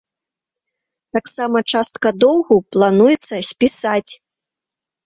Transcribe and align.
Таксама 1.17 1.57
частка 1.75 2.07
доўгу 2.25 2.55
плануецца 2.77 3.35
спісаць. 3.53 4.09